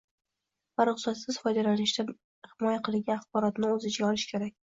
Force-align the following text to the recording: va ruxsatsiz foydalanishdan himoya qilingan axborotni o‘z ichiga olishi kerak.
va 0.79 0.85
ruxsatsiz 0.89 1.37
foydalanishdan 1.43 2.09
himoya 2.55 2.81
qilingan 2.89 3.19
axborotni 3.21 3.71
o‘z 3.77 3.87
ichiga 3.93 4.11
olishi 4.11 4.33
kerak. 4.35 4.59